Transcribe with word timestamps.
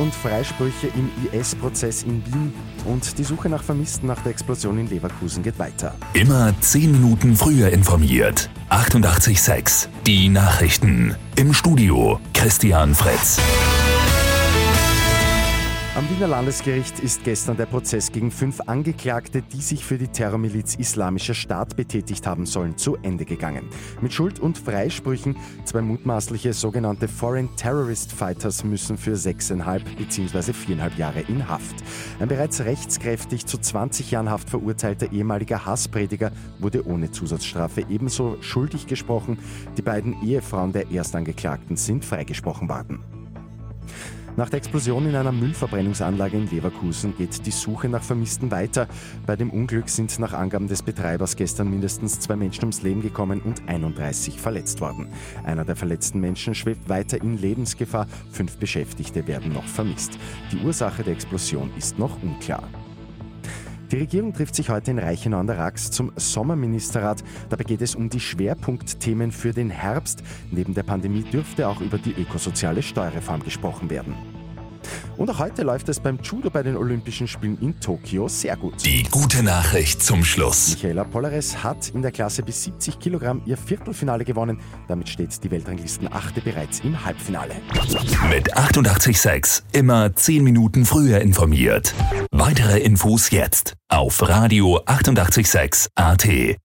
und 0.00 0.14
Freisprüche 0.14 0.88
im 0.88 1.10
IS-Prozess 1.32 2.02
in 2.02 2.24
Wien 2.26 2.52
und 2.86 3.18
die 3.18 3.24
Suche 3.24 3.48
nach 3.48 3.62
Vermissten 3.62 4.08
nach 4.08 4.20
der 4.22 4.32
Explosion 4.32 4.78
in 4.78 4.88
Leverkusen 4.88 5.42
geht 5.42 5.58
weiter. 5.58 5.94
Immer 6.14 6.54
10 6.60 6.92
Minuten 6.92 7.36
früher 7.36 7.70
informiert. 7.70 8.48
88.6 8.70 9.88
Die 10.06 10.28
Nachrichten. 10.28 11.14
Im 11.36 11.52
Studio 11.52 12.18
Christian 12.32 12.94
Fritz. 12.94 13.38
Wiener 16.10 16.26
Landesgericht 16.26 16.98
ist 16.98 17.22
gestern 17.22 17.56
der 17.56 17.66
Prozess 17.66 18.10
gegen 18.10 18.32
fünf 18.32 18.60
Angeklagte, 18.66 19.42
die 19.42 19.60
sich 19.60 19.84
für 19.84 19.96
die 19.96 20.08
Terrormiliz 20.08 20.74
Islamischer 20.74 21.34
Staat 21.34 21.76
betätigt 21.76 22.26
haben 22.26 22.46
sollen, 22.46 22.76
zu 22.76 22.96
Ende 22.96 23.24
gegangen. 23.24 23.68
Mit 24.00 24.12
Schuld- 24.12 24.40
und 24.40 24.58
Freisprüchen 24.58 25.36
zwei 25.64 25.82
mutmaßliche 25.82 26.52
sogenannte 26.52 27.06
Foreign 27.06 27.54
Terrorist 27.54 28.10
Fighters 28.10 28.64
müssen 28.64 28.98
für 28.98 29.14
sechseinhalb 29.14 29.84
bzw. 29.98 30.52
viereinhalb 30.52 30.98
Jahre 30.98 31.20
in 31.20 31.48
Haft. 31.48 31.76
Ein 32.18 32.26
bereits 32.26 32.64
rechtskräftig 32.64 33.46
zu 33.46 33.58
20 33.58 34.10
Jahren 34.10 34.30
Haft 34.30 34.50
verurteilter 34.50 35.12
ehemaliger 35.12 35.64
Hassprediger 35.64 36.32
wurde 36.58 36.84
ohne 36.88 37.12
Zusatzstrafe 37.12 37.84
ebenso 37.88 38.36
schuldig 38.42 38.88
gesprochen. 38.88 39.38
Die 39.76 39.82
beiden 39.82 40.20
Ehefrauen 40.24 40.72
der 40.72 40.90
Erstangeklagten 40.90 41.76
sind 41.76 42.04
freigesprochen 42.04 42.68
worden. 42.68 43.19
Nach 44.36 44.48
der 44.48 44.58
Explosion 44.58 45.08
in 45.08 45.16
einer 45.16 45.32
Müllverbrennungsanlage 45.32 46.36
in 46.36 46.48
Leverkusen 46.48 47.16
geht 47.16 47.44
die 47.44 47.50
Suche 47.50 47.88
nach 47.88 48.02
Vermissten 48.02 48.50
weiter. 48.50 48.86
Bei 49.26 49.36
dem 49.36 49.50
Unglück 49.50 49.88
sind 49.88 50.18
nach 50.18 50.32
Angaben 50.32 50.68
des 50.68 50.82
Betreibers 50.82 51.36
gestern 51.36 51.68
mindestens 51.68 52.20
zwei 52.20 52.36
Menschen 52.36 52.62
ums 52.62 52.82
Leben 52.82 53.02
gekommen 53.02 53.40
und 53.40 53.68
31 53.68 54.40
verletzt 54.40 54.80
worden. 54.80 55.08
Einer 55.44 55.64
der 55.64 55.76
verletzten 55.76 56.20
Menschen 56.20 56.54
schwebt 56.54 56.88
weiter 56.88 57.20
in 57.20 57.38
Lebensgefahr. 57.38 58.06
Fünf 58.30 58.56
Beschäftigte 58.56 59.26
werden 59.26 59.52
noch 59.52 59.66
vermisst. 59.66 60.18
Die 60.52 60.64
Ursache 60.64 61.02
der 61.02 61.12
Explosion 61.12 61.70
ist 61.76 61.98
noch 61.98 62.22
unklar. 62.22 62.62
Die 63.90 63.98
Regierung 63.98 64.32
trifft 64.32 64.54
sich 64.54 64.70
heute 64.70 64.92
in 64.92 65.00
Reichenau 65.00 65.40
an 65.40 65.48
der 65.48 65.58
Rax 65.58 65.90
zum 65.90 66.12
Sommerministerrat. 66.14 67.24
Dabei 67.48 67.64
geht 67.64 67.82
es 67.82 67.96
um 67.96 68.08
die 68.08 68.20
Schwerpunktthemen 68.20 69.32
für 69.32 69.52
den 69.52 69.68
Herbst. 69.68 70.22
Neben 70.52 70.74
der 70.74 70.84
Pandemie 70.84 71.24
dürfte 71.24 71.68
auch 71.68 71.80
über 71.80 71.98
die 71.98 72.12
ökosoziale 72.12 72.82
Steuerreform 72.82 73.42
gesprochen 73.42 73.90
werden. 73.90 74.14
Und 75.20 75.28
auch 75.28 75.38
heute 75.38 75.64
läuft 75.64 75.86
es 75.90 76.00
beim 76.00 76.18
Judo 76.22 76.48
bei 76.48 76.62
den 76.62 76.78
Olympischen 76.78 77.28
Spielen 77.28 77.58
in 77.60 77.78
Tokio 77.78 78.26
sehr 78.26 78.56
gut. 78.56 78.82
Die 78.86 79.02
gute 79.02 79.42
Nachricht 79.42 80.02
zum 80.02 80.24
Schluss. 80.24 80.70
Michaela 80.70 81.04
Polares 81.04 81.62
hat 81.62 81.90
in 81.90 82.00
der 82.00 82.10
Klasse 82.10 82.42
bis 82.42 82.64
70 82.64 82.98
Kilogramm 82.98 83.42
ihr 83.44 83.58
Viertelfinale 83.58 84.24
gewonnen. 84.24 84.62
Damit 84.88 85.10
steht 85.10 85.44
die 85.44 85.50
Weltranglisten-Achte 85.50 86.40
bereits 86.40 86.80
im 86.80 87.04
Halbfinale. 87.04 87.52
Mit 88.30 88.56
88.6 88.56 89.62
immer 89.72 90.16
10 90.16 90.42
Minuten 90.42 90.86
früher 90.86 91.20
informiert. 91.20 91.92
Weitere 92.30 92.78
Infos 92.78 93.30
jetzt 93.30 93.74
auf 93.90 94.26
Radio 94.26 94.80
886 94.86 95.90
AT. 95.96 96.56